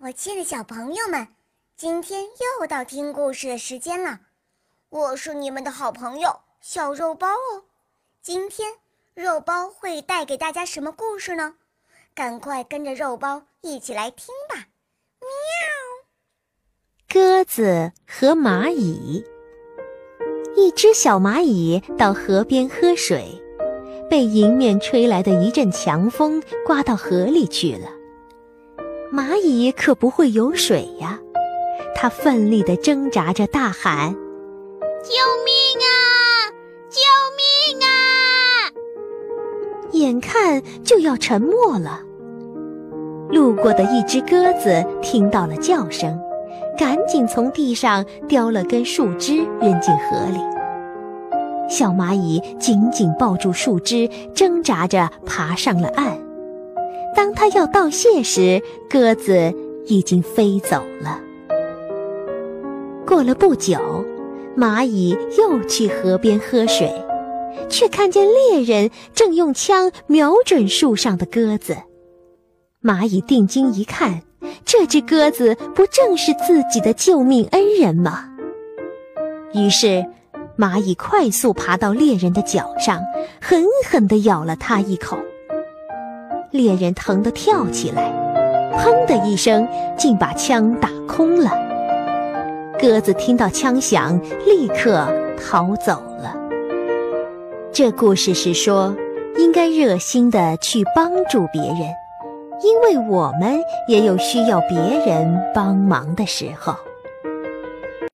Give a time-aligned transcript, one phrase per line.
[0.00, 1.26] 我亲爱的小朋友们，
[1.76, 2.24] 今天
[2.60, 4.20] 又到听故事的时间了。
[4.90, 7.64] 我是你们的好朋友小肉包哦。
[8.20, 8.74] 今天
[9.14, 11.54] 肉包会带给大家什么故事呢？
[12.14, 14.68] 赶快跟着肉包一起来听吧！
[15.20, 15.28] 喵。
[17.08, 19.24] 鸽子和蚂蚁。
[20.54, 23.42] 一只小蚂蚁到河边喝水，
[24.08, 27.88] 被迎面吹来的一阵强风刮到河里去了。
[29.12, 31.20] 蚂蚁可不会游水呀，
[31.94, 34.10] 它奋力地挣扎着，大喊
[35.04, 35.12] ：“救
[35.44, 36.48] 命啊！
[36.88, 36.98] 救
[37.36, 38.72] 命啊！”
[39.92, 42.00] 眼看就要沉没了。
[43.28, 46.18] 路过的一只鸽子听到了叫声，
[46.78, 50.40] 赶紧从地上叼了根树枝扔进河里。
[51.68, 56.18] 小蚂蚁紧紧抱住树枝，挣扎着爬上了岸。
[57.14, 59.52] 当他要道谢时，鸽子
[59.86, 61.20] 已经飞走了。
[63.06, 64.04] 过了不久，
[64.56, 66.90] 蚂蚁又去河边喝水，
[67.68, 71.76] 却看见猎人正用枪瞄准树上的鸽子。
[72.82, 74.22] 蚂蚁定睛一看，
[74.64, 78.28] 这只鸽子不正是自己的救命恩人吗？
[79.54, 80.04] 于是，
[80.56, 83.00] 蚂蚁快速爬到猎人的脚上，
[83.40, 85.18] 狠狠地咬了他一口。
[86.52, 88.12] 猎人疼得跳起来，
[88.76, 91.50] 砰的一声，竟把枪打空了。
[92.78, 95.06] 鸽子听到枪响，立刻
[95.38, 96.36] 逃走了。
[97.72, 98.94] 这故事是说，
[99.38, 101.78] 应该热心的去帮助别人，
[102.62, 103.58] 因为我们
[103.88, 106.74] 也有需要别人帮忙的时候。